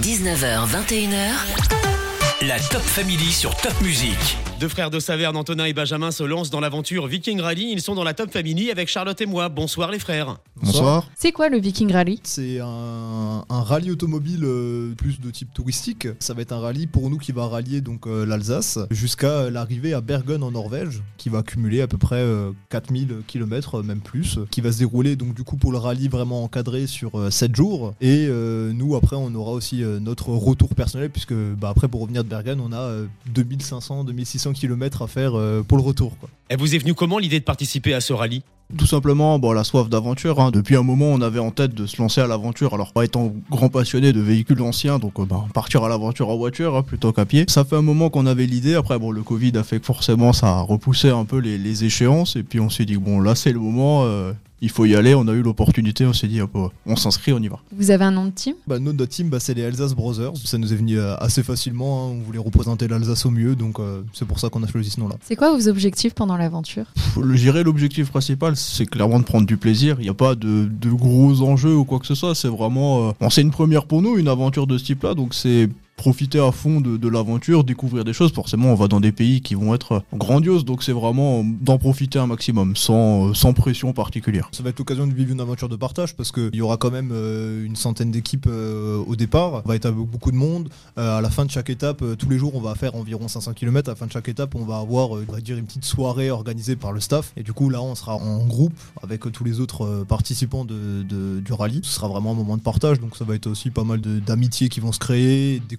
19h, 0.00 0.66
21h. 0.66 2.46
La 2.46 2.58
Top 2.58 2.82
Family 2.82 3.30
sur 3.32 3.54
Top 3.56 3.80
Music. 3.80 4.36
Deux 4.64 4.70
frères 4.70 4.88
de 4.88 4.98
Saverne, 4.98 5.36
Antonin 5.36 5.66
et 5.66 5.74
Benjamin, 5.74 6.10
se 6.10 6.22
lancent 6.22 6.48
dans 6.48 6.60
l'aventure 6.60 7.06
Viking 7.06 7.38
Rally. 7.38 7.70
Ils 7.70 7.82
sont 7.82 7.94
dans 7.94 8.02
la 8.02 8.14
Top 8.14 8.30
Family 8.30 8.70
avec 8.70 8.88
Charlotte 8.88 9.20
et 9.20 9.26
moi. 9.26 9.50
Bonsoir 9.50 9.90
les 9.90 9.98
frères. 9.98 10.38
Bonsoir. 10.56 11.06
C'est 11.14 11.32
quoi 11.32 11.50
le 11.50 11.58
Viking 11.58 11.92
Rally? 11.92 12.18
C'est 12.22 12.60
un, 12.60 13.44
un 13.46 13.62
rallye 13.62 13.90
automobile 13.90 14.40
euh, 14.44 14.94
plus 14.94 15.20
de 15.20 15.30
type 15.30 15.52
touristique. 15.52 16.08
Ça 16.18 16.32
va 16.32 16.40
être 16.40 16.52
un 16.52 16.60
rallye 16.60 16.86
pour 16.86 17.10
nous 17.10 17.18
qui 17.18 17.32
va 17.32 17.46
rallier 17.46 17.82
donc 17.82 18.06
euh, 18.06 18.24
l'Alsace 18.24 18.78
jusqu'à 18.90 19.50
l'arrivée 19.50 19.92
à 19.92 20.00
Bergen 20.00 20.42
en 20.42 20.52
Norvège, 20.52 21.02
qui 21.18 21.28
va 21.28 21.40
accumuler 21.40 21.82
à 21.82 21.86
peu 21.86 21.98
près 21.98 22.16
euh, 22.16 22.52
4000 22.70 23.16
km, 23.26 23.82
même 23.82 24.00
plus, 24.00 24.38
qui 24.50 24.62
va 24.62 24.72
se 24.72 24.78
dérouler 24.78 25.14
donc 25.14 25.34
du 25.34 25.44
coup 25.44 25.58
pour 25.58 25.72
le 25.72 25.78
rallye 25.78 26.08
vraiment 26.08 26.42
encadré 26.42 26.86
sur 26.86 27.20
euh, 27.20 27.30
7 27.30 27.54
jours. 27.54 27.92
Et 28.00 28.28
euh, 28.30 28.72
nous 28.72 28.96
après 28.96 29.16
on 29.16 29.34
aura 29.34 29.50
aussi 29.52 29.82
euh, 29.82 30.00
notre 30.00 30.30
retour 30.30 30.74
personnel 30.74 31.10
puisque 31.10 31.34
bah, 31.34 31.68
après 31.68 31.88
pour 31.88 32.00
revenir 32.00 32.24
de 32.24 32.30
Bergen 32.30 32.60
on 32.60 32.72
a 32.72 32.80
euh, 32.80 33.06
2500, 33.26 34.04
2600 34.04 34.53
km 34.54 35.02
à 35.02 35.06
faire 35.06 35.32
euh, 35.34 35.62
pour 35.62 35.76
le 35.76 35.84
retour. 35.84 36.16
Quoi. 36.18 36.30
Elle 36.48 36.58
vous 36.58 36.74
est 36.74 36.78
venue 36.78 36.94
comment 36.94 37.18
l'idée 37.18 37.40
de 37.40 37.44
participer 37.44 37.92
à 37.92 38.00
ce 38.00 38.12
rallye? 38.12 38.42
Tout 38.78 38.86
simplement, 38.86 39.38
bon, 39.38 39.52
la 39.52 39.62
soif 39.62 39.90
d'aventure. 39.90 40.40
hein. 40.40 40.50
Depuis 40.50 40.74
un 40.74 40.82
moment, 40.82 41.08
on 41.08 41.20
avait 41.20 41.38
en 41.38 41.50
tête 41.50 41.74
de 41.74 41.84
se 41.84 42.00
lancer 42.00 42.22
à 42.22 42.26
l'aventure. 42.26 42.72
Alors, 42.72 42.94
pas 42.94 43.04
étant 43.04 43.30
grand 43.50 43.68
passionné 43.68 44.12
de 44.14 44.20
véhicules 44.20 44.62
anciens, 44.62 44.98
donc 44.98 45.20
euh, 45.20 45.26
ben, 45.26 45.44
partir 45.52 45.84
à 45.84 45.88
l'aventure 45.90 46.30
en 46.30 46.36
voiture 46.38 46.74
hein, 46.74 46.82
plutôt 46.82 47.12
qu'à 47.12 47.26
pied. 47.26 47.44
Ça 47.46 47.64
fait 47.66 47.76
un 47.76 47.82
moment 47.82 48.08
qu'on 48.08 48.24
avait 48.24 48.46
l'idée. 48.46 48.74
Après, 48.74 48.98
bon, 48.98 49.10
le 49.10 49.22
Covid 49.22 49.52
a 49.58 49.64
fait 49.64 49.80
que 49.80 49.84
forcément, 49.86 50.32
ça 50.32 50.48
a 50.48 50.60
repoussé 50.62 51.10
un 51.10 51.26
peu 51.26 51.38
les, 51.38 51.58
les 51.58 51.84
échéances. 51.84 52.36
Et 52.36 52.42
puis, 52.42 52.58
on 52.58 52.70
s'est 52.70 52.86
dit, 52.86 52.96
bon, 52.96 53.20
là, 53.20 53.34
c'est 53.34 53.52
le 53.52 53.60
moment. 53.60 54.04
euh, 54.04 54.32
il 54.60 54.70
faut 54.70 54.84
y 54.84 54.94
aller. 54.94 55.14
On 55.14 55.26
a 55.28 55.32
eu 55.32 55.42
l'opportunité. 55.42 56.06
On 56.06 56.12
s'est 56.12 56.26
dit, 56.28 56.40
hop, 56.40 56.50
euh, 56.54 56.68
on 56.86 56.96
s'inscrit, 56.96 57.32
on 57.32 57.38
y 57.40 57.48
va. 57.48 57.58
Vous 57.76 57.90
avez 57.90 58.04
un 58.04 58.10
nom 58.10 58.24
de 58.26 58.30
team? 58.30 58.54
Bah, 58.66 58.78
nous, 58.78 58.92
notre 58.92 59.10
team, 59.12 59.28
bah, 59.28 59.40
c'est 59.40 59.54
les 59.54 59.64
Alsace 59.64 59.94
Brothers. 59.94 60.32
Ça 60.44 60.58
nous 60.58 60.72
est 60.72 60.76
venu 60.76 60.98
euh, 60.98 61.16
assez 61.18 61.42
facilement. 61.42 62.08
hein. 62.08 62.12
On 62.14 62.22
voulait 62.26 62.38
représenter 62.38 62.88
l'Alsace 62.88 63.26
au 63.26 63.30
mieux, 63.30 63.54
donc 63.56 63.78
euh, 63.78 64.02
c'est 64.12 64.24
pour 64.26 64.38
ça 64.38 64.48
qu'on 64.48 64.62
a 64.62 64.66
choisi 64.66 64.90
ce 64.90 65.00
nom-là. 65.00 65.16
C'est 65.22 65.36
quoi 65.36 65.54
vos 65.56 65.68
objectifs 65.68 66.14
pendant 66.14 66.36
l'aventure? 66.36 66.86
Dirais 67.16 67.62
l'objectif 67.62 68.08
principal, 68.10 68.56
c'est 68.56 68.86
clairement 68.86 69.18
de 69.18 69.24
prendre 69.24 69.46
du 69.46 69.56
plaisir. 69.58 69.96
Il 69.98 70.04
n'y 70.04 70.08
a 70.08 70.14
pas 70.14 70.34
de, 70.34 70.64
de 70.64 70.90
gros 70.90 71.42
enjeux 71.42 71.74
ou 71.74 71.84
quoi 71.84 71.98
que 71.98 72.06
ce 72.06 72.14
soit. 72.14 72.34
C'est 72.34 72.48
vraiment. 72.48 73.08
euh, 73.08 73.12
bon, 73.20 73.28
c'est 73.28 73.42
une 73.42 73.50
première 73.50 73.84
pour 73.84 74.00
nous, 74.00 74.16
une 74.16 74.28
aventure 74.28 74.66
de 74.66 74.78
ce 74.78 74.84
type-là. 74.84 75.12
Donc 75.14 75.34
c'est 75.34 75.68
profiter 76.04 76.38
à 76.38 76.52
fond 76.52 76.82
de, 76.82 77.08
l'aventure, 77.08 77.64
découvrir 77.64 78.04
des 78.04 78.12
choses. 78.12 78.30
Forcément, 78.30 78.68
on 78.68 78.74
va 78.74 78.88
dans 78.88 79.00
des 79.00 79.10
pays 79.10 79.40
qui 79.40 79.54
vont 79.54 79.74
être 79.74 80.02
grandioses. 80.12 80.66
Donc 80.66 80.82
c'est 80.82 80.92
vraiment 80.92 81.42
d'en 81.42 81.78
profiter 81.78 82.18
un 82.18 82.26
maximum, 82.26 82.76
sans, 82.76 83.30
euh, 83.30 83.32
sans 83.32 83.54
pression 83.54 83.94
particulière. 83.94 84.50
Ça 84.52 84.62
va 84.62 84.68
être 84.68 84.78
l'occasion 84.78 85.06
de 85.06 85.14
vivre 85.14 85.32
une 85.32 85.40
aventure 85.40 85.70
de 85.70 85.76
partage 85.76 86.14
parce 86.14 86.30
qu'il 86.30 86.54
y 86.54 86.60
aura 86.60 86.76
quand 86.76 86.90
même 86.90 87.08
euh, 87.10 87.64
une 87.64 87.74
centaine 87.74 88.10
d'équipes 88.10 88.48
euh, 88.48 89.02
au 89.06 89.16
départ. 89.16 89.62
On 89.64 89.68
va 89.68 89.76
être 89.76 89.86
avec 89.86 89.98
beaucoup 89.98 90.30
de 90.30 90.36
monde. 90.36 90.68
À 90.96 91.22
la 91.22 91.30
fin 91.30 91.46
de 91.46 91.50
chaque 91.50 91.70
étape, 91.70 92.04
tous 92.18 92.28
les 92.28 92.38
jours, 92.38 92.54
on 92.54 92.60
va 92.60 92.74
faire 92.74 92.94
environ 92.96 93.26
500 93.26 93.54
km. 93.54 93.88
À 93.88 93.92
la 93.92 93.96
fin 93.96 94.06
de 94.06 94.12
chaque 94.12 94.28
étape, 94.28 94.54
on 94.56 94.64
va 94.66 94.76
avoir, 94.80 95.12
on 95.12 95.32
va 95.32 95.40
dire, 95.40 95.56
une 95.56 95.64
petite 95.64 95.86
soirée 95.86 96.30
organisée 96.30 96.76
par 96.76 96.92
le 96.92 97.00
staff. 97.00 97.32
Et 97.38 97.42
du 97.42 97.54
coup, 97.54 97.70
là, 97.70 97.80
on 97.80 97.94
sera 97.94 98.16
en 98.16 98.44
groupe 98.44 98.78
avec 99.02 99.20
tous 99.32 99.44
les 99.44 99.58
autres 99.58 100.04
participants 100.06 100.66
de, 100.66 101.02
du 101.40 101.52
rallye. 101.54 101.80
Ce 101.82 101.94
sera 101.94 102.08
vraiment 102.08 102.32
un 102.32 102.34
moment 102.34 102.58
de 102.58 102.62
partage. 102.62 103.00
Donc 103.00 103.16
ça 103.16 103.24
va 103.24 103.34
être 103.34 103.46
aussi 103.46 103.70
pas 103.70 103.84
mal 103.84 104.02
d'amitiés 104.02 104.68
qui 104.68 104.80
vont 104.80 104.92
se 104.92 104.98
créer, 104.98 105.60
de 105.60 105.76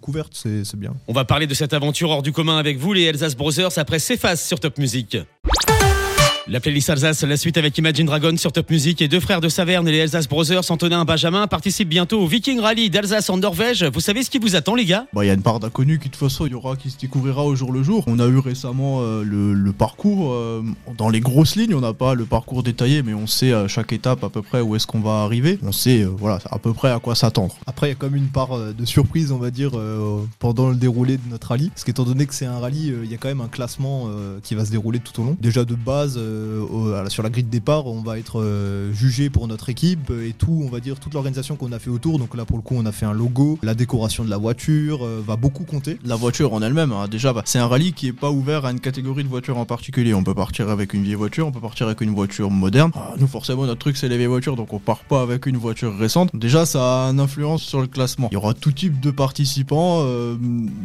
On 1.08 1.14
va 1.14 1.26
parler 1.26 1.48
de 1.48 1.54
cette 1.54 1.74
aventure 1.74 2.10
hors 2.10 2.22
du 2.22 2.32
commun 2.32 2.58
avec 2.58 2.78
vous, 2.78 2.94
les 2.94 3.08
Alsace 3.10 3.36
Brothers, 3.36 3.78
après 3.78 4.00
s'efface 4.00 4.46
sur 4.46 4.60
Top 4.60 4.78
Music. 4.78 5.18
La 6.48 6.60
playlist 6.60 6.92
Alsace, 6.92 7.24
la 7.24 7.38
suite 7.38 7.58
avec 7.58 7.76
Imagine 7.80 8.06
Dragon 8.06 8.38
sur 8.38 8.52
Top 8.52 8.70
Music 8.70 9.02
et 9.02 9.08
deux 9.08 9.20
frères 9.20 9.42
de 9.42 9.50
Saverne 9.50 9.88
et 9.88 9.92
les 9.92 10.02
Alsace 10.02 10.30
Brothers, 10.30 10.70
Antonin 10.70 11.02
et 11.02 11.06
Benjamin, 11.06 11.48
participent 11.48 11.90
bientôt 11.90 12.22
au 12.22 12.28
Viking 12.28 12.60
Rally 12.60 12.92
d'Alsace 12.92 13.32
en 13.32 13.38
Norvège. 13.38 13.84
Vous 13.92 14.00
savez 14.00 14.22
ce 14.22 14.30
qui 14.30 14.38
vous 14.38 14.56
attend, 14.56 14.76
les 14.76 14.86
gars? 14.86 15.08
Bah, 15.12 15.26
Il 15.26 15.28
y 15.28 15.32
a 15.32 15.34
une 15.34 15.42
part 15.42 15.60
d'inconnu 15.60 15.98
qui 15.98 16.08
de 16.08 16.14
toute 16.14 16.20
façon 16.20 16.46
il 16.46 16.52
y 16.52 16.54
aura 16.54 16.76
qui 16.76 16.92
se 16.92 17.00
découvrira 17.00 17.44
au 17.44 17.56
jour 17.56 17.72
le 17.72 17.82
jour. 17.82 18.04
On 18.06 18.20
a 18.20 18.28
eu 18.28 18.38
récemment 18.38 19.00
euh, 19.02 19.24
le, 19.24 19.54
le 19.56 19.72
parcours 19.72 20.34
euh, 20.34 20.62
dans 20.96 21.10
les 21.10 21.20
grosses 21.20 21.56
lignes. 21.56 21.74
On 21.74 21.82
n'a 21.82 21.94
pas 21.94 22.14
le 22.14 22.26
parcours 22.26 22.62
détaillé, 22.62 23.02
mais 23.02 23.16
on 23.16 23.26
sait 23.26 23.52
à 23.52 23.68
chaque 23.68 23.92
étape 23.92 24.24
à 24.24 24.30
peu 24.30 24.44
près 24.44 24.62
où 24.62 24.76
est-ce 24.76 24.86
qu'on 24.86 25.00
va 25.02 25.24
arriver. 25.24 25.58
On 25.64 25.72
sait 25.72 26.04
euh, 26.04 26.10
voilà 26.16 26.38
à 26.52 26.60
peu 26.60 26.74
près 26.74 26.92
à 26.92 27.00
quoi 27.00 27.16
s'attendre. 27.16 27.56
Après, 27.66 27.88
il 27.88 27.90
y 27.90 27.94
a 27.94 27.96
quand 27.96 28.06
même 28.12 28.18
une 28.22 28.30
part 28.30 28.52
euh, 28.56 28.72
de 28.72 28.86
surprise, 28.86 29.32
on 29.32 29.40
va 29.40 29.50
dire, 29.50 29.72
euh, 29.74 30.20
pendant 30.38 30.70
le 30.70 30.76
déroulé 30.76 31.18
de 31.18 31.24
notre 31.28 31.48
rallye. 31.48 31.70
Parce 31.70 31.84
qu'étant 31.86 32.04
donné 32.04 32.28
que 32.28 32.36
c'est 32.36 32.46
un 32.46 32.60
rallye, 32.60 32.92
euh, 32.92 33.02
il 33.04 33.10
y 33.10 33.16
a 33.16 33.18
quand 33.18 33.30
même 33.30 33.42
un 33.42 33.48
classement 33.48 34.10
euh, 34.10 34.38
qui 34.44 34.54
va 34.54 34.64
se 34.64 34.70
dérouler 34.70 35.00
tout 35.00 35.20
au 35.20 35.26
long. 35.26 35.36
Déjà 35.42 35.66
de 35.66 35.74
base, 35.74 36.18
euh, 36.20 36.35
au- 36.70 36.92
la- 36.92 37.10
sur 37.10 37.24
la 37.24 37.30
grille 37.30 37.44
de 37.44 37.50
départ, 37.50 37.86
on 37.88 38.02
va 38.02 38.18
être 38.20 38.42
euh, 38.42 38.92
jugé 38.94 39.30
pour 39.30 39.48
notre 39.48 39.70
équipe 39.70 40.10
euh, 40.10 40.28
et 40.28 40.34
tout, 40.34 40.62
on 40.66 40.70
va 40.70 40.80
dire, 40.80 41.00
toute 41.00 41.14
l'organisation 41.14 41.56
qu'on 41.56 41.72
a 41.72 41.80
fait 41.80 41.90
autour. 41.90 42.20
Donc 42.20 42.36
là, 42.36 42.46
pour 42.46 42.58
le 42.58 42.64
coup, 42.64 42.76
on 42.78 42.86
a 42.86 42.92
fait 42.92 43.06
un 43.06 43.14
logo, 43.14 43.58
la 43.64 43.74
décoration 43.76 44.24
de 44.24 44.30
la 44.30 44.38
voiture 44.38 45.06
euh, 45.06 45.22
va 45.26 45.36
beaucoup 45.36 45.64
compter. 45.64 45.98
La 46.06 46.16
voiture 46.16 46.54
en 46.54 46.62
elle-même, 46.62 46.92
hein, 46.92 47.08
déjà, 47.10 47.34
bah, 47.34 47.42
c'est 47.46 47.60
un 47.60 47.68
rallye 47.68 47.94
qui 47.94 48.08
est 48.08 48.14
pas 48.14 48.32
ouvert 48.32 48.66
à 48.66 48.72
une 48.72 48.80
catégorie 48.80 49.24
de 49.24 49.30
voiture 49.30 49.58
en 49.58 49.66
particulier. 49.66 50.14
On 50.14 50.24
peut 50.24 50.34
partir 50.34 50.70
avec 50.70 50.94
une 50.94 51.04
vieille 51.04 51.16
voiture, 51.16 51.48
on 51.48 51.52
peut 51.52 51.60
partir 51.62 51.88
avec 51.88 52.02
une 52.02 52.14
voiture 52.14 52.52
moderne. 52.52 52.92
Ah, 52.96 53.14
nous, 53.20 53.28
forcément, 53.28 53.66
notre 53.66 53.80
truc, 53.80 53.98
c'est 53.98 54.10
les 54.10 54.18
vieilles 54.18 54.28
voitures, 54.28 54.56
donc 54.56 54.74
on 54.74 54.80
part 54.80 55.00
pas 55.06 55.22
avec 55.22 55.46
une 55.46 55.58
voiture 55.58 55.96
récente. 55.98 56.30
Déjà, 56.34 56.66
ça 56.66 57.06
a 57.06 57.10
une 57.12 57.20
influence 57.20 57.62
sur 57.64 57.82
le 57.82 57.88
classement. 57.88 58.28
Il 58.32 58.36
y 58.36 58.38
aura 58.38 58.54
tout 58.54 58.72
type 58.72 59.00
de 59.00 59.12
participants, 59.12 60.00
euh, 60.04 60.36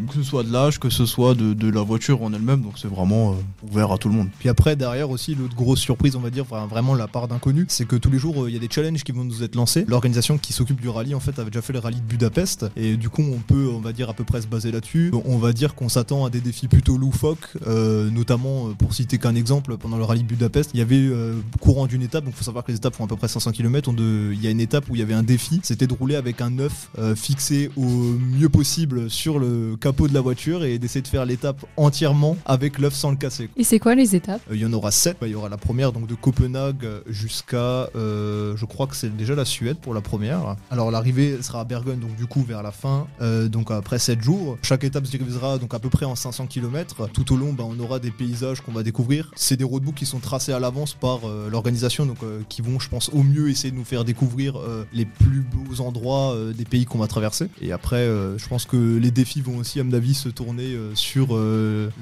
que 0.08 0.14
ce 0.14 0.22
soit 0.22 0.42
de 0.42 0.52
l'âge, 0.52 0.78
que 0.78 0.90
ce 0.90 1.06
soit 1.06 1.34
de, 1.34 1.54
de 1.54 1.70
la 1.70 1.82
voiture 1.82 2.22
en 2.22 2.32
elle-même, 2.32 2.62
donc 2.62 2.74
c'est 2.76 2.88
vraiment 2.88 3.32
euh, 3.32 3.66
ouvert 3.70 3.92
à 3.92 3.98
tout 3.98 4.08
le 4.08 4.14
monde. 4.14 4.28
Puis 4.38 4.48
après, 4.48 4.76
derrière 4.76 5.10
aussi, 5.10 5.34
l'autre 5.40 5.56
grosse 5.56 5.80
surprise, 5.80 6.16
on 6.16 6.20
va 6.20 6.30
dire, 6.30 6.44
enfin, 6.44 6.66
vraiment 6.66 6.94
la 6.94 7.08
part 7.08 7.28
d'inconnu, 7.28 7.66
c'est 7.68 7.86
que 7.86 7.96
tous 7.96 8.10
les 8.10 8.18
jours, 8.18 8.44
euh, 8.44 8.50
il 8.50 8.54
y 8.54 8.56
a 8.56 8.60
des 8.60 8.68
challenges 8.70 9.04
qui 9.04 9.12
vont 9.12 9.24
nous 9.24 9.42
être 9.42 9.54
lancés. 9.54 9.84
L'organisation 9.88 10.38
qui 10.38 10.52
s'occupe 10.52 10.80
du 10.80 10.88
rallye, 10.88 11.14
en 11.14 11.20
fait, 11.20 11.38
avait 11.38 11.50
déjà 11.50 11.62
fait 11.62 11.72
le 11.72 11.78
rallye 11.78 12.00
de 12.00 12.06
Budapest. 12.06 12.66
Et 12.76 12.96
du 12.96 13.08
coup, 13.08 13.22
on 13.22 13.38
peut, 13.38 13.68
on 13.72 13.80
va 13.80 13.92
dire, 13.92 14.10
à 14.10 14.14
peu 14.14 14.24
près 14.24 14.42
se 14.42 14.46
baser 14.46 14.72
là-dessus. 14.72 15.10
On 15.24 15.38
va 15.38 15.52
dire 15.52 15.74
qu'on 15.74 15.88
s'attend 15.88 16.24
à 16.24 16.30
des 16.30 16.40
défis 16.40 16.68
plutôt 16.68 16.96
loufoques, 16.96 17.48
euh, 17.66 18.10
notamment, 18.10 18.68
euh, 18.68 18.74
pour 18.74 18.94
citer 18.94 19.18
qu'un 19.18 19.34
exemple, 19.34 19.76
pendant 19.76 19.96
le 19.96 20.04
rallye 20.04 20.22
de 20.22 20.28
Budapest, 20.28 20.70
il 20.74 20.78
y 20.78 20.82
avait 20.82 20.96
euh, 20.96 21.34
courant 21.60 21.86
d'une 21.86 22.02
étape, 22.02 22.24
donc 22.24 22.34
il 22.34 22.36
faut 22.36 22.44
savoir 22.44 22.64
que 22.64 22.72
les 22.72 22.76
étapes 22.78 22.94
font 22.94 23.04
à 23.04 23.08
peu 23.08 23.16
près 23.16 23.28
500 23.28 23.52
km. 23.52 23.92
Il 23.98 24.42
y 24.42 24.46
a 24.46 24.50
une 24.50 24.60
étape 24.60 24.88
où 24.88 24.96
il 24.96 24.98
y 24.98 25.02
avait 25.02 25.14
un 25.14 25.22
défi, 25.22 25.60
c'était 25.62 25.86
de 25.86 25.94
rouler 25.94 26.16
avec 26.16 26.40
un 26.40 26.58
œuf 26.58 26.90
euh, 26.98 27.14
fixé 27.14 27.70
au 27.76 27.82
mieux 27.82 28.48
possible 28.48 29.10
sur 29.10 29.38
le 29.38 29.76
capot 29.80 30.08
de 30.08 30.14
la 30.14 30.20
voiture 30.20 30.64
et 30.64 30.78
d'essayer 30.78 31.02
de 31.02 31.08
faire 31.08 31.24
l'étape 31.24 31.64
entièrement 31.76 32.36
avec 32.44 32.78
l'œuf 32.78 32.94
sans 32.94 33.10
le 33.10 33.16
casser. 33.16 33.48
Et 33.56 33.64
c'est 33.64 33.78
quoi 33.78 33.94
les 33.94 34.14
étapes? 34.14 34.40
Il 34.52 34.58
y 34.58 34.66
en 34.66 34.72
aura 34.72 34.90
7. 34.90 35.16
Il 35.30 35.34
y 35.34 35.36
aura 35.36 35.48
la 35.48 35.58
première 35.58 35.92
donc 35.92 36.08
de 36.08 36.16
Copenhague 36.16 36.88
jusqu'à, 37.06 37.88
euh, 37.94 38.56
je 38.56 38.64
crois 38.64 38.88
que 38.88 38.96
c'est 38.96 39.16
déjà 39.16 39.36
la 39.36 39.44
Suède 39.44 39.76
pour 39.76 39.94
la 39.94 40.00
première. 40.00 40.56
Alors 40.72 40.90
l'arrivée 40.90 41.40
sera 41.40 41.60
à 41.60 41.64
Bergen, 41.64 42.00
donc 42.00 42.16
du 42.16 42.26
coup 42.26 42.42
vers 42.42 42.64
la 42.64 42.72
fin, 42.72 43.06
euh, 43.20 43.46
donc 43.46 43.70
après 43.70 44.00
7 44.00 44.20
jours. 44.20 44.58
Chaque 44.62 44.82
étape 44.82 45.06
se 45.06 45.16
divisera 45.16 45.58
donc 45.58 45.72
à 45.72 45.78
peu 45.78 45.88
près 45.88 46.04
en 46.04 46.16
500 46.16 46.48
km. 46.48 47.08
Tout 47.12 47.32
au 47.32 47.36
long, 47.36 47.52
bah, 47.52 47.62
on 47.64 47.78
aura 47.78 48.00
des 48.00 48.10
paysages 48.10 48.60
qu'on 48.60 48.72
va 48.72 48.82
découvrir. 48.82 49.30
C'est 49.36 49.56
des 49.56 49.62
roadbooks 49.62 49.94
qui 49.94 50.04
sont 50.04 50.18
tracés 50.18 50.52
à 50.52 50.58
l'avance 50.58 50.94
par 50.94 51.20
euh, 51.24 51.48
l'organisation, 51.48 52.06
donc 52.06 52.18
qui 52.48 52.60
vont, 52.60 52.80
je 52.80 52.88
pense, 52.88 53.08
au 53.10 53.22
mieux 53.22 53.50
essayer 53.50 53.70
de 53.70 53.76
nous 53.76 53.84
faire 53.84 54.04
découvrir 54.04 54.58
les 54.92 55.04
plus 55.04 55.42
beaux 55.42 55.80
endroits 55.80 56.34
des 56.56 56.64
pays 56.64 56.86
qu'on 56.86 56.98
va 56.98 57.06
traverser. 57.06 57.46
Et 57.60 57.70
après, 57.70 58.04
je 58.36 58.48
pense 58.48 58.64
que 58.64 58.98
les 58.98 59.12
défis 59.12 59.42
vont 59.42 59.58
aussi, 59.58 59.78
à 59.78 59.84
mon 59.84 59.92
avis, 59.92 60.14
se 60.14 60.28
tourner 60.28 60.76
sur 60.94 61.38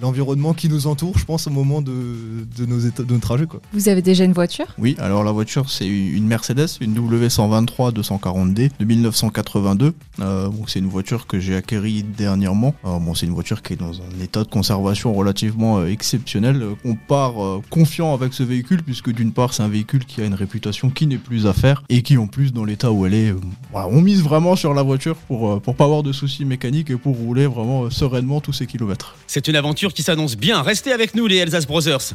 l'environnement 0.00 0.54
qui 0.54 0.68
nous 0.68 0.86
entoure, 0.86 1.18
je 1.18 1.24
pense, 1.24 1.46
au 1.46 1.50
moment 1.50 1.82
de, 1.82 2.46
de 2.56 2.66
nos 2.66 2.78
états, 2.78 3.02
de 3.02 3.17
nos 3.18 3.22
trajets. 3.22 3.46
Quoi. 3.46 3.60
Vous 3.72 3.88
avez 3.88 4.02
déjà 4.02 4.24
une 4.24 4.32
voiture? 4.32 4.66
Oui, 4.78 4.96
alors 4.98 5.24
la 5.24 5.32
voiture 5.32 5.70
c'est 5.70 5.86
une 5.86 6.26
Mercedes, 6.26 6.68
une 6.80 6.94
W123 6.94 7.92
240D 7.92 8.70
de 8.78 8.84
1982. 8.84 9.94
Euh, 10.20 10.48
bon, 10.48 10.64
c'est 10.66 10.78
une 10.78 10.88
voiture 10.88 11.26
que 11.26 11.38
j'ai 11.40 11.56
acquérie 11.56 12.02
dernièrement. 12.02 12.74
Euh, 12.84 12.98
bon, 12.98 13.14
c'est 13.14 13.26
une 13.26 13.32
voiture 13.34 13.62
qui 13.62 13.74
est 13.74 13.76
dans 13.76 13.94
un 13.94 14.22
état 14.22 14.42
de 14.42 14.48
conservation 14.48 15.12
relativement 15.14 15.78
euh, 15.78 15.86
exceptionnel. 15.86 16.64
On 16.84 16.94
part 16.94 17.42
euh, 17.42 17.60
confiant 17.70 18.14
avec 18.14 18.34
ce 18.34 18.42
véhicule 18.42 18.82
puisque 18.82 19.10
d'une 19.12 19.32
part 19.32 19.54
c'est 19.54 19.62
un 19.62 19.68
véhicule 19.68 20.04
qui 20.04 20.20
a 20.20 20.24
une 20.24 20.34
réputation 20.34 20.90
qui 20.90 21.06
n'est 21.06 21.18
plus 21.18 21.46
à 21.46 21.52
faire 21.52 21.82
et 21.88 22.02
qui 22.02 22.16
en 22.16 22.26
plus 22.26 22.52
dans 22.52 22.64
l'état 22.64 22.90
où 22.90 23.06
elle 23.06 23.14
est, 23.14 23.30
euh, 23.30 23.40
voilà, 23.72 23.88
on 23.88 24.00
mise 24.00 24.22
vraiment 24.22 24.56
sur 24.56 24.74
la 24.74 24.82
voiture 24.82 25.16
pour 25.16 25.52
euh, 25.52 25.60
pour 25.60 25.74
pas 25.74 25.84
avoir 25.84 26.02
de 26.02 26.12
soucis 26.12 26.44
mécaniques 26.44 26.90
et 26.90 26.96
pour 26.96 27.16
rouler 27.16 27.46
vraiment 27.46 27.84
euh, 27.84 27.90
sereinement 27.90 28.40
tous 28.40 28.52
ces 28.52 28.66
kilomètres. 28.66 29.16
C'est 29.26 29.48
une 29.48 29.56
aventure 29.56 29.92
qui 29.92 30.02
s'annonce 30.02 30.36
bien. 30.36 30.62
Restez 30.62 30.92
avec 30.92 31.14
nous, 31.14 31.26
les 31.26 31.40
Alsace 31.40 31.66
Brothers. 31.66 32.14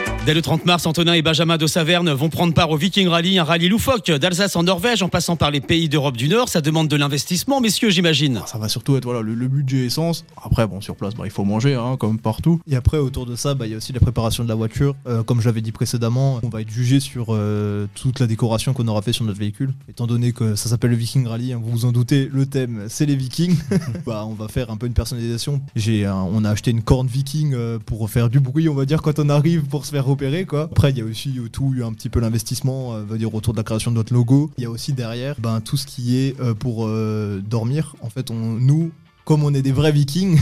Dès 0.23 0.35
le 0.35 0.43
30 0.43 0.67
mars, 0.67 0.85
Antonin 0.85 1.13
et 1.13 1.23
Benjamin 1.23 1.57
de 1.57 1.65
Saverne 1.65 2.11
vont 2.11 2.29
prendre 2.29 2.53
part 2.53 2.69
au 2.69 2.77
Viking 2.77 3.07
Rally, 3.07 3.39
un 3.39 3.43
rallye 3.43 3.69
loufoque 3.69 4.11
d'Alsace 4.11 4.55
en 4.55 4.61
Norvège 4.61 5.01
en 5.01 5.09
passant 5.09 5.35
par 5.35 5.49
les 5.49 5.61
pays 5.61 5.89
d'Europe 5.89 6.15
du 6.15 6.29
Nord. 6.29 6.47
Ça 6.47 6.61
demande 6.61 6.87
de 6.89 6.95
l'investissement, 6.95 7.59
messieurs, 7.59 7.89
j'imagine. 7.89 8.39
Ça 8.45 8.59
va 8.59 8.69
surtout 8.69 8.95
être 8.97 9.05
voilà 9.05 9.21
le, 9.21 9.33
le 9.33 9.47
budget 9.47 9.87
essence. 9.87 10.23
Après 10.43 10.67
bon 10.67 10.79
sur 10.79 10.95
place 10.95 11.15
bah, 11.15 11.23
il 11.25 11.31
faut 11.31 11.43
manger 11.43 11.73
hein, 11.73 11.97
comme 11.97 12.19
partout. 12.19 12.61
Et 12.69 12.75
après, 12.75 12.99
autour 12.99 13.25
de 13.25 13.35
ça, 13.35 13.55
bah, 13.55 13.65
il 13.65 13.71
y 13.71 13.73
a 13.73 13.77
aussi 13.77 13.93
la 13.93 13.99
préparation 13.99 14.43
de 14.43 14.49
la 14.49 14.53
voiture. 14.53 14.95
Euh, 15.07 15.23
comme 15.23 15.41
je 15.41 15.47
l'avais 15.47 15.61
dit 15.61 15.71
précédemment, 15.71 16.39
on 16.43 16.49
va 16.49 16.61
être 16.61 16.69
jugé 16.69 16.99
sur 16.99 17.27
euh, 17.29 17.87
toute 17.95 18.19
la 18.19 18.27
décoration 18.27 18.73
qu'on 18.73 18.87
aura 18.87 19.01
fait 19.01 19.13
sur 19.13 19.25
notre 19.25 19.39
véhicule. 19.39 19.73
Étant 19.89 20.05
donné 20.05 20.33
que 20.33 20.55
ça 20.55 20.69
s'appelle 20.69 20.91
le 20.91 20.97
Viking 20.97 21.25
Rally, 21.25 21.53
hein, 21.53 21.59
vous 21.63 21.71
vous 21.71 21.85
en 21.85 21.91
doutez, 21.91 22.29
le 22.31 22.45
thème 22.45 22.85
c'est 22.89 23.07
les 23.07 23.15
Vikings. 23.15 23.57
bah, 24.05 24.23
on 24.27 24.35
va 24.35 24.47
faire 24.49 24.69
un 24.69 24.77
peu 24.77 24.85
une 24.85 24.93
personnalisation. 24.93 25.61
J'ai, 25.75 26.07
on 26.07 26.45
a 26.45 26.51
acheté 26.51 26.69
une 26.69 26.83
corne 26.83 27.07
Viking 27.07 27.55
euh, 27.55 27.79
pour 27.83 28.07
faire 28.07 28.29
du 28.29 28.39
bruit, 28.39 28.69
on 28.69 28.75
va 28.75 28.85
dire, 28.85 29.01
quand 29.01 29.17
on 29.17 29.27
arrive 29.27 29.63
pour 29.63 29.87
se 29.87 29.89
faire 29.89 30.10
quoi. 30.47 30.63
Après 30.63 30.91
il 30.91 30.97
y 30.97 31.01
a 31.01 31.05
aussi 31.05 31.39
tout 31.51 31.73
un 31.83 31.93
petit 31.93 32.09
peu 32.09 32.19
l'investissement, 32.19 32.93
euh, 32.93 33.03
va 33.03 33.17
dire 33.17 33.33
autour 33.33 33.53
de 33.53 33.57
la 33.57 33.63
création 33.63 33.91
de 33.91 33.95
notre 33.95 34.13
logo. 34.13 34.51
Il 34.57 34.63
y 34.63 34.67
a 34.67 34.69
aussi 34.69 34.93
derrière 34.93 35.35
ben, 35.39 35.61
tout 35.61 35.77
ce 35.77 35.85
qui 35.85 36.17
est 36.17 36.39
euh, 36.39 36.53
pour 36.53 36.85
euh, 36.85 37.41
dormir. 37.41 37.95
En 38.01 38.09
fait, 38.09 38.31
on, 38.31 38.35
nous, 38.35 38.91
comme 39.25 39.43
on 39.43 39.53
est 39.53 39.61
des 39.61 39.71
vrais 39.71 39.91
vikings, 39.91 40.39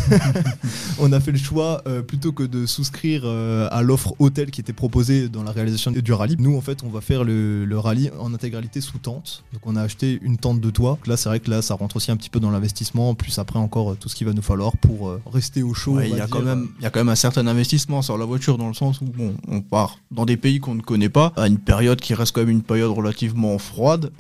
on 1.00 1.12
a 1.12 1.20
fait 1.20 1.32
le 1.32 1.38
choix 1.38 1.82
euh, 1.88 2.02
plutôt 2.02 2.32
que 2.32 2.44
de 2.44 2.66
souscrire 2.66 3.22
euh, 3.26 3.68
à 3.72 3.82
l'offre 3.82 4.14
hôtel 4.20 4.52
qui 4.52 4.62
était 4.62 4.74
proposée 4.74 5.30
dans 5.30 5.44
la 5.44 5.52
réalisation 5.52 5.92
du 5.92 6.14
rallye. 6.14 6.36
Nous, 6.40 6.56
en 6.56 6.62
fait, 6.62 6.84
on 6.84 6.90
va 6.90 7.02
faire 7.02 7.24
le, 7.24 7.66
le 7.66 7.80
rallye 7.80 8.12
en 8.20 8.34
intégralité 8.34 8.82
sous 8.82 8.98
tente. 8.98 9.44
Donc, 9.54 9.62
on 9.66 9.76
a 9.76 9.82
acheté 9.82 10.20
une 10.22 10.38
tente 10.38 10.62
de 10.62 10.70
toit. 10.70 10.92
Donc 10.92 11.08
là, 11.08 11.18
c'est 11.18 11.30
vrai 11.30 11.40
que 11.40 11.50
là, 11.50 11.62
ça 11.62 11.74
rentre 11.74 11.98
aussi 11.98 12.12
un 12.12 12.18
petit 12.18 12.30
peu 12.30 12.40
dans 12.40 12.52
l'investissement. 12.52 13.14
Plus 13.16 13.38
après 13.40 13.60
encore 13.60 13.92
euh, 13.92 13.98
tout 14.00 14.10
ce 14.10 14.16
qu'il 14.16 14.28
va 14.28 14.34
nous 14.34 14.42
falloir 14.42 14.76
pour 14.78 15.10
euh, 15.10 15.22
rester 15.32 15.64
au 15.64 15.74
chaud. 15.74 16.00
Il 16.02 16.16
y, 16.16 16.22
a 16.22 16.28
quand 16.28 16.42
même, 16.42 16.70
y 16.82 16.86
a 16.86 16.90
quand 16.90 17.00
même 17.00 17.10
un 17.10 17.16
certain 17.16 17.48
investissement 17.48 18.02
sur 18.02 18.18
la 18.18 18.26
voiture 18.26 18.58
dans 18.58 18.68
le 18.68 18.74
sens 18.74 19.02
où 19.02 19.06
bon, 19.06 19.36
on 19.48 19.62
part 19.62 19.98
dans 20.12 20.26
des 20.26 20.38
pays 20.38 20.60
qu'on 20.60 20.76
ne 20.76 20.82
connaît 20.82 21.10
pas, 21.10 21.34
à 21.36 21.48
une 21.48 21.58
période 21.58 22.00
qui 22.00 22.14
reste 22.14 22.34
quand 22.34 22.42
même 22.42 22.50
une 22.50 22.64
période 22.64 22.92
relativement 22.92 23.58
froide. 23.58 24.12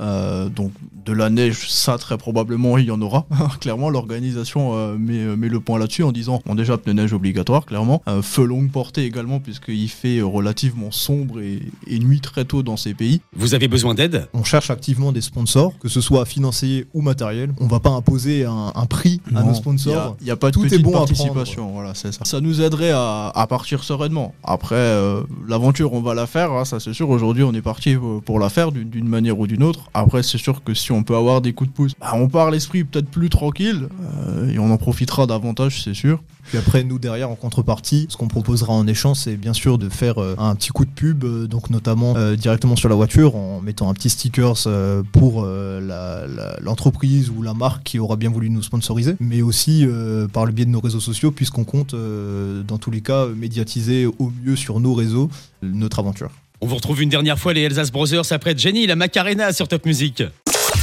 donc 0.55 0.71
de 1.05 1.13
la 1.13 1.29
neige, 1.29 1.69
ça 1.69 1.97
très 1.97 2.17
probablement 2.17 2.77
il 2.77 2.85
y 2.85 2.91
en 2.91 3.01
aura. 3.01 3.25
clairement, 3.59 3.89
l'organisation 3.89 4.48
euh, 4.57 4.97
met, 4.97 5.19
euh, 5.19 5.35
met 5.35 5.49
le 5.49 5.59
point 5.59 5.77
là-dessus 5.79 6.03
en 6.03 6.11
disant 6.11 6.41
bon 6.45 6.55
déjà 6.55 6.77
pneu 6.77 6.93
neige 6.93 7.13
obligatoire, 7.13 7.65
clairement. 7.65 8.01
Euh, 8.07 8.21
feu 8.21 8.43
longue 8.45 8.71
portée 8.71 9.05
également 9.05 9.39
puisqu'il 9.39 9.89
fait 9.89 10.21
relativement 10.21 10.91
sombre 10.91 11.39
et, 11.41 11.59
et 11.87 11.99
nuit 11.99 12.21
très 12.21 12.45
tôt 12.45 12.63
dans 12.63 12.77
ces 12.77 12.93
pays. 12.93 13.21
Vous 13.35 13.53
avez 13.53 13.67
besoin 13.67 13.93
d'aide? 13.93 14.27
On 14.33 14.43
cherche 14.43 14.69
activement 14.69 15.11
des 15.11 15.21
sponsors, 15.21 15.77
que 15.79 15.89
ce 15.89 16.01
soit 16.01 16.25
financier 16.25 16.85
ou 16.93 17.01
matériel. 17.01 17.53
On 17.59 17.67
va 17.67 17.79
pas 17.79 17.89
imposer 17.91 18.45
un, 18.45 18.71
un 18.75 18.85
prix 18.85 19.21
à 19.35 19.43
nos 19.43 19.51
Il 19.51 19.55
sponsors. 19.55 20.17
n'y 20.21 20.31
a, 20.31 20.35
pas 20.35 20.49
de 20.49 20.53
Tout 20.53 20.65
est 20.65 20.69
petite 20.69 20.81
bon 20.83 20.95
à 20.95 20.99
participation, 20.99 21.71
voilà, 21.71 21.93
c'est 21.93 22.11
ça. 22.13 22.25
Ça 22.25 22.41
nous 22.41 22.61
aiderait 22.61 22.91
à, 22.91 23.31
à 23.33 23.47
partir 23.47 23.83
sereinement. 23.83 24.33
Après, 24.43 24.75
euh, 24.75 25.21
l'aventure, 25.47 25.93
on 25.93 26.01
va 26.01 26.13
la 26.13 26.27
faire, 26.27 26.51
hein, 26.51 26.65
ça 26.65 26.79
c'est 26.79 26.93
sûr. 26.93 27.09
Aujourd'hui, 27.09 27.43
on 27.43 27.53
est 27.53 27.61
parti 27.61 27.95
pour 28.25 28.39
la 28.39 28.49
faire 28.49 28.71
d'une 28.71 28.89
d'une 28.89 29.07
manière 29.07 29.39
ou 29.39 29.47
d'une 29.47 29.63
autre. 29.63 29.89
Après, 29.93 30.23
c'est 30.23 30.37
sûr 30.37 30.63
que 30.63 30.73
si 30.73 30.91
on 30.91 31.03
peut 31.03 31.15
avoir 31.15 31.41
des 31.41 31.53
coups 31.53 31.69
de 31.69 31.75
pouce, 31.75 31.91
bah, 31.99 32.11
on 32.15 32.27
part 32.27 32.51
l'esprit 32.51 32.83
peut-être 32.83 33.09
plus 33.09 33.29
tranquille 33.29 33.87
euh, 34.27 34.38
et 34.47 34.59
on 34.59 34.71
en 34.71 34.77
profitera 34.77 35.27
davantage, 35.27 35.83
c'est 35.83 35.93
sûr. 35.93 36.21
Puis 36.49 36.57
après, 36.57 36.83
nous 36.83 36.97
derrière, 36.97 37.29
en 37.29 37.35
contrepartie, 37.35 38.07
ce 38.09 38.17
qu'on 38.17 38.27
proposera 38.27 38.73
en 38.73 38.87
échange, 38.87 39.17
c'est 39.17 39.35
bien 39.37 39.53
sûr 39.53 39.77
de 39.77 39.87
faire 39.89 40.19
euh, 40.21 40.35
un 40.39 40.55
petit 40.55 40.69
coup 40.69 40.85
de 40.85 40.89
pub, 40.89 41.23
euh, 41.23 41.47
donc 41.47 41.69
notamment 41.69 42.15
euh, 42.17 42.35
directement 42.35 42.75
sur 42.75 42.89
la 42.89 42.95
voiture, 42.95 43.35
en 43.35 43.61
mettant 43.61 43.89
un 43.89 43.93
petit 43.93 44.09
stickers 44.09 44.63
euh, 44.65 45.03
pour 45.11 45.43
euh, 45.45 46.55
l'entreprise 46.61 47.29
ou 47.29 47.41
la 47.43 47.53
marque 47.53 47.83
qui 47.83 47.99
aura 47.99 48.15
bien 48.15 48.29
voulu 48.29 48.49
nous 48.49 48.63
sponsoriser, 48.63 49.15
mais 49.19 49.41
aussi 49.41 49.85
euh, 49.85 50.27
par 50.27 50.45
le 50.45 50.51
biais 50.51 50.65
de 50.65 50.71
nos 50.71 50.79
réseaux 50.79 50.99
sociaux, 50.99 51.31
puisqu'on 51.31 51.65
compte, 51.65 51.93
euh, 51.93 52.63
dans 52.63 52.77
tous 52.77 52.91
les 52.91 53.01
cas, 53.01 53.27
médiatiser 53.27 54.05
au 54.07 54.31
mieux 54.43 54.55
sur 54.55 54.79
nos 54.79 54.93
réseaux 54.93 55.29
notre 55.61 55.99
aventure. 55.99 56.31
On 56.61 56.67
vous 56.67 56.75
retrouve 56.75 57.01
une 57.01 57.09
dernière 57.09 57.37
fois 57.39 57.53
les 57.53 57.61
Elsace 57.61 57.91
Brothers 57.91 58.31
après 58.31 58.57
Jenny 58.57 58.85
la 58.87 58.95
Macarena 58.95 59.53
sur 59.53 59.67
Top 59.67 59.85
Music. 59.85 60.23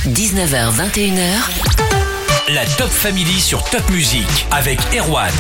19h, 0.07 0.71
21h, 0.73 1.86
La 2.49 2.65
Top 2.65 2.89
Family 2.89 3.41
sur 3.41 3.65
Top 3.71 3.83
Music 3.91 4.47
avec 4.53 4.79
Erwan. 4.97 5.33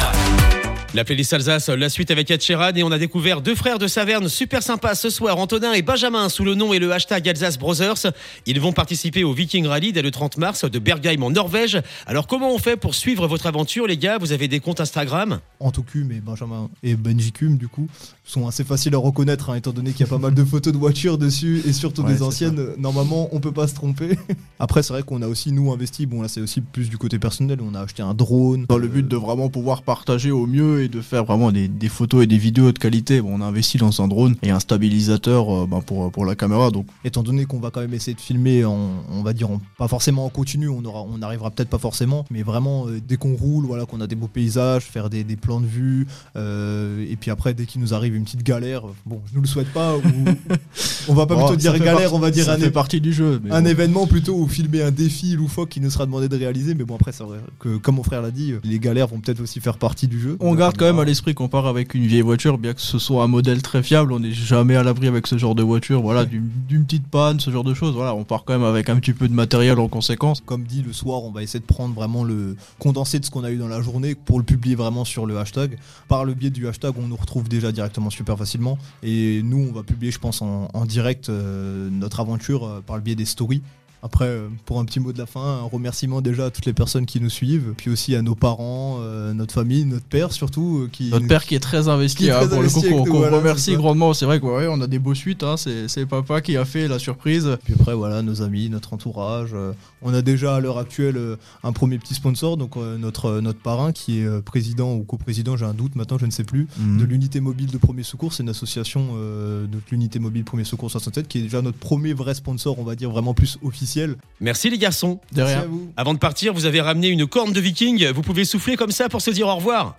La 0.92 1.04
playlist 1.04 1.32
Alsace, 1.34 1.68
la 1.68 1.88
suite 1.88 2.10
avec 2.10 2.28
Ed 2.32 2.42
et 2.74 2.82
on 2.82 2.90
a 2.90 2.98
découvert 2.98 3.42
deux 3.42 3.54
frères 3.54 3.78
de 3.78 3.86
Saverne 3.86 4.28
super 4.28 4.60
sympas 4.60 4.96
ce 4.96 5.08
soir, 5.08 5.38
Antonin 5.38 5.72
et 5.72 5.82
Benjamin, 5.82 6.28
sous 6.28 6.44
le 6.44 6.56
nom 6.56 6.72
et 6.72 6.80
le 6.80 6.90
hashtag 6.90 7.28
Alsace 7.28 7.58
Brothers. 7.58 8.12
Ils 8.46 8.58
vont 8.58 8.72
participer 8.72 9.22
au 9.22 9.32
Viking 9.32 9.68
Rally 9.68 9.92
dès 9.92 10.02
le 10.02 10.10
30 10.10 10.38
mars 10.38 10.64
de 10.64 10.78
Bergheim 10.80 11.22
en 11.22 11.30
Norvège. 11.30 11.80
Alors 12.06 12.26
comment 12.26 12.52
on 12.52 12.58
fait 12.58 12.76
pour 12.76 12.96
suivre 12.96 13.28
votre 13.28 13.46
aventure 13.46 13.86
les 13.86 13.98
gars? 13.98 14.18
Vous 14.18 14.32
avez 14.32 14.48
des 14.48 14.58
comptes 14.58 14.80
Instagram? 14.80 15.38
Antocum 15.60 16.10
et 16.12 16.20
Benjamin 16.20 16.68
et 16.82 16.94
Benjicum 16.96 17.56
du 17.56 17.68
coup 17.68 17.86
sont 18.24 18.46
assez 18.46 18.64
faciles 18.64 18.94
à 18.94 18.98
reconnaître 18.98 19.50
hein, 19.50 19.54
étant 19.56 19.72
donné 19.72 19.92
qu'il 19.92 20.00
y 20.00 20.08
a 20.08 20.10
pas 20.10 20.18
mal 20.18 20.34
de 20.34 20.44
photos 20.44 20.72
de 20.72 20.78
voitures 20.78 21.18
dessus 21.18 21.62
et 21.66 21.72
surtout 21.72 22.02
Ouais, 22.02 22.12
des 22.14 22.22
anciennes 22.22 22.60
normalement 22.78 23.28
on 23.32 23.40
peut 23.40 23.52
pas 23.52 23.66
se 23.68 23.74
tromper 23.74 24.18
après 24.58 24.82
c'est 24.82 24.92
vrai 24.92 25.02
qu'on 25.02 25.22
a 25.22 25.28
aussi 25.28 25.52
nous 25.52 25.72
investi 25.72 26.06
bon 26.06 26.22
là 26.22 26.28
c'est 26.28 26.40
aussi 26.40 26.60
plus 26.60 26.88
du 26.90 26.98
côté 26.98 27.18
personnel 27.18 27.58
on 27.62 27.74
a 27.74 27.80
acheté 27.80 28.02
un 28.02 28.14
drone 28.14 28.66
Dans 28.68 28.78
le 28.78 28.88
but 28.88 29.06
de 29.08 29.16
vraiment 29.16 29.48
pouvoir 29.48 29.82
partager 29.82 30.30
au 30.30 30.46
mieux 30.46 30.82
et 30.82 30.88
de 30.88 31.00
faire 31.00 31.24
vraiment 31.24 31.52
des, 31.52 31.68
des 31.68 31.88
photos 31.88 32.24
et 32.24 32.26
des 32.26 32.38
vidéos 32.38 32.72
de 32.72 32.78
qualité. 32.78 33.20
Bon, 33.20 33.38
on 33.38 33.40
a 33.40 33.46
investi 33.46 33.78
dans 33.78 34.00
un 34.02 34.08
drone 34.08 34.36
et 34.42 34.50
un 34.50 34.60
stabilisateur 34.60 35.50
euh, 35.62 35.66
bah, 35.66 35.80
pour, 35.84 36.10
pour 36.10 36.24
la 36.24 36.34
caméra. 36.34 36.70
Donc 36.70 36.86
étant 37.04 37.22
donné 37.22 37.44
qu'on 37.46 37.58
va 37.60 37.70
quand 37.70 37.80
même 37.80 37.94
essayer 37.94 38.14
de 38.14 38.20
filmer 38.20 38.64
en, 38.64 38.76
on 39.10 39.22
va 39.22 39.32
dire 39.32 39.50
en- 39.50 39.60
pas 39.78 39.88
forcément 39.88 40.24
en 40.24 40.28
continu 40.28 40.68
on 40.68 40.84
aura 40.84 41.02
on 41.02 41.20
arrivera 41.22 41.50
peut-être 41.50 41.68
pas 41.68 41.78
forcément 41.78 42.24
mais 42.30 42.42
vraiment 42.42 42.86
euh, 42.88 43.00
dès 43.06 43.16
qu'on 43.16 43.34
roule 43.36 43.64
voilà 43.66 43.86
qu'on 43.86 44.00
a 44.00 44.06
des 44.06 44.16
beaux 44.16 44.28
paysages 44.28 44.84
faire 44.84 45.10
des, 45.10 45.24
des 45.24 45.36
plans 45.46 45.60
de 45.60 45.66
vue 45.66 46.06
euh, 46.36 47.06
et 47.08 47.16
puis 47.16 47.30
après 47.30 47.54
dès 47.54 47.66
qu'il 47.66 47.80
nous 47.80 47.94
arrive 47.94 48.14
une 48.16 48.24
petite 48.24 48.42
galère 48.42 48.82
bon 49.06 49.20
je 49.30 49.36
nous 49.36 49.42
le 49.42 49.46
souhaite 49.46 49.72
pas 49.72 49.96
ou 49.96 50.02
on 51.08 51.14
va 51.14 51.26
pas 51.26 51.36
Bon, 51.36 51.42
plutôt 51.46 51.56
dire 51.56 51.78
galère 51.78 52.14
on 52.14 52.18
va 52.18 52.30
dire 52.30 52.48
un 52.48 52.56
fait 52.56 52.70
partie 52.70 53.00
du 53.00 53.12
jeu. 53.12 53.40
mais 53.44 53.50
un 53.52 53.62
bon. 53.62 53.68
événement 53.68 54.06
plutôt 54.06 54.34
ou 54.36 54.48
filmer 54.48 54.82
un 54.82 54.90
défi 54.90 55.36
loufoque 55.36 55.68
qui 55.68 55.80
nous 55.80 55.90
sera 55.90 56.06
demandé 56.06 56.28
de 56.28 56.36
réaliser 56.36 56.74
mais 56.74 56.84
bon 56.84 56.96
après 56.96 57.12
c'est 57.12 57.24
vrai 57.24 57.38
que 57.60 57.76
comme 57.76 57.96
mon 57.96 58.02
frère 58.02 58.22
l'a 58.22 58.30
dit 58.30 58.54
les 58.64 58.78
galères 58.78 59.06
vont 59.06 59.20
peut-être 59.20 59.40
aussi 59.40 59.60
faire 59.60 59.78
partie 59.78 60.08
du 60.08 60.20
jeu 60.20 60.36
On 60.40 60.54
garde 60.54 60.76
quand 60.76 60.86
même 60.86 60.98
à 60.98 61.04
l'esprit 61.04 61.34
qu'on 61.34 61.48
part 61.48 61.66
avec 61.66 61.94
une 61.94 62.06
vieille 62.06 62.22
voiture, 62.22 62.58
bien 62.58 62.74
que 62.74 62.80
ce 62.80 62.98
soit 62.98 63.22
un 63.22 63.26
modèle 63.28 63.62
très 63.62 63.82
fiable, 63.82 64.12
on 64.12 64.20
n'est 64.20 64.32
jamais 64.32 64.76
à 64.76 64.82
l'abri 64.82 65.06
avec 65.06 65.26
ce 65.26 65.38
genre 65.38 65.54
de 65.54 65.62
voiture, 65.62 66.02
voilà, 66.02 66.24
d'une 66.24 66.84
petite 66.84 67.06
panne, 67.06 67.40
ce 67.40 67.50
genre 67.50 67.64
de 67.64 67.74
choses. 67.74 67.94
Voilà, 67.94 68.14
on 68.14 68.24
part 68.24 68.44
quand 68.44 68.54
même 68.54 68.64
avec 68.64 68.88
un 68.88 68.96
petit 68.96 69.12
peu 69.12 69.28
de 69.28 69.32
matériel 69.34 69.78
en 69.78 69.88
conséquence. 69.88 70.42
comme 70.44 70.64
dit 70.64 70.82
le 70.86 70.92
soir 70.92 71.22
on 71.24 71.30
va 71.30 71.42
essayer 71.42 71.60
de 71.60 71.64
prendre 71.64 71.94
vraiment 71.94 72.24
le 72.24 72.56
condensé 72.78 73.18
de 73.18 73.24
ce 73.24 73.30
qu'on 73.30 73.44
a 73.44 73.50
eu 73.50 73.56
dans 73.56 73.68
la 73.68 73.80
journée 73.80 74.14
pour 74.14 74.38
le 74.38 74.44
publier 74.44 74.74
vraiment 74.74 75.04
sur 75.04 75.26
le 75.26 75.35
hashtag. 75.36 75.78
Par 76.08 76.24
le 76.24 76.34
biais 76.34 76.50
du 76.50 76.66
hashtag 76.68 76.94
on 76.98 77.08
nous 77.08 77.16
retrouve 77.16 77.48
déjà 77.48 77.72
directement 77.72 78.10
super 78.10 78.36
facilement. 78.36 78.78
Et 79.02 79.42
nous 79.42 79.66
on 79.68 79.72
va 79.72 79.82
publier 79.82 80.12
je 80.12 80.18
pense 80.18 80.42
en, 80.42 80.84
direct 80.86 81.28
euh, 81.28 81.88
notre 81.90 82.20
aventure 82.20 82.64
euh, 82.64 82.80
par 82.80 82.96
le 82.96 83.02
biais 83.02 83.14
des 83.14 83.24
stories 83.24 83.62
après, 84.06 84.26
euh, 84.26 84.48
pour 84.64 84.80
un 84.80 84.84
petit 84.84 85.00
mot 85.00 85.12
de 85.12 85.18
la 85.18 85.26
fin, 85.26 85.40
un 85.40 85.62
remerciement 85.64 86.20
déjà 86.20 86.46
à 86.46 86.50
toutes 86.50 86.64
les 86.66 86.72
personnes 86.72 87.06
qui 87.06 87.20
nous 87.20 87.28
suivent, 87.30 87.74
puis 87.76 87.90
aussi 87.90 88.14
à 88.16 88.22
nos 88.22 88.34
parents, 88.34 88.98
euh, 89.00 89.34
notre 89.34 89.52
famille, 89.52 89.84
notre 89.84 90.06
père 90.06 90.32
surtout, 90.32 90.84
euh, 90.84 90.88
qui 90.90 91.10
Notre 91.10 91.26
père 91.26 91.44
qui 91.44 91.54
est 91.54 91.60
très 91.60 91.88
investi 91.88 92.26
est 92.28 92.30
hein, 92.30 92.46
pour 92.46 92.58
investi 92.58 92.80
le 92.82 92.94
avec 92.94 93.08
qu'on 93.08 93.18
voilà, 93.18 93.36
remercie 93.36 93.74
grandement. 93.76 94.14
C'est 94.14 94.24
vrai 94.24 94.40
qu'on 94.40 94.80
a 94.80 94.86
des 94.86 94.98
beaux 94.98 95.14
suites, 95.14 95.42
hein, 95.42 95.56
c'est 95.56 96.06
papa 96.06 96.40
qui 96.40 96.56
a 96.56 96.64
fait 96.64 96.88
la 96.88 96.98
surprise. 96.98 97.58
Puis 97.64 97.74
après, 97.78 97.94
voilà, 97.94 98.22
nos 98.22 98.42
amis, 98.42 98.70
notre 98.70 98.94
entourage. 98.94 99.50
euh, 99.54 99.72
on 100.02 100.14
a 100.14 100.22
déjà 100.22 100.54
à 100.56 100.60
l'heure 100.60 100.78
actuelle 100.78 101.18
un 101.64 101.72
premier 101.72 101.98
petit 101.98 102.14
sponsor, 102.14 102.56
donc 102.56 102.76
euh, 102.76 102.96
notre, 102.96 103.40
notre 103.40 103.60
parrain 103.60 103.90
qui 103.92 104.20
est 104.20 104.40
président 104.42 104.94
ou 104.94 105.02
coprésident, 105.02 105.56
j'ai 105.56 105.64
un 105.66 105.74
doute 105.74 105.96
maintenant, 105.96 106.18
je 106.18 106.26
ne 106.26 106.30
sais 106.30 106.44
plus, 106.44 106.68
Mhm. 106.78 106.98
de 107.00 107.04
l'unité 107.04 107.40
mobile 107.40 107.70
de 107.70 107.78
premier 107.78 108.04
secours. 108.04 108.32
C'est 108.32 108.42
une 108.44 108.48
association 108.48 109.14
de 109.16 109.78
l'unité 109.90 110.18
mobile 110.20 110.44
premier 110.44 110.64
secours 110.64 110.90
67 110.90 111.26
qui 111.28 111.38
est 111.38 111.42
déjà 111.42 111.60
notre 111.62 111.78
premier 111.78 112.12
vrai 112.12 112.34
sponsor, 112.34 112.78
on 112.78 112.84
va 112.84 112.94
dire 112.94 113.10
vraiment 113.10 113.34
plus 113.34 113.58
officiel. 113.96 114.16
Merci 114.40 114.70
les 114.70 114.78
garçons. 114.78 115.20
De 115.32 115.42
rien. 115.42 115.56
Merci 115.56 115.64
à 115.64 115.68
vous. 115.68 115.92
Avant 115.96 116.14
de 116.14 116.18
partir, 116.18 116.52
vous 116.52 116.66
avez 116.66 116.80
ramené 116.80 117.08
une 117.08 117.26
corne 117.26 117.52
de 117.52 117.60
viking. 117.60 118.06
Vous 118.08 118.22
pouvez 118.22 118.44
souffler 118.44 118.76
comme 118.76 118.90
ça 118.90 119.08
pour 119.08 119.20
se 119.22 119.30
dire 119.30 119.48
au 119.48 119.56
revoir. 119.56 119.96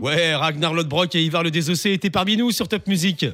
Ouais, 0.00 0.34
Ragnar 0.34 0.74
Lodbrok 0.74 1.14
et 1.14 1.24
Ivar 1.24 1.42
le 1.42 1.50
Désossé 1.50 1.92
étaient 1.92 2.10
parmi 2.10 2.36
nous 2.36 2.50
sur 2.50 2.68
Top 2.68 2.86
Music. 2.86 3.26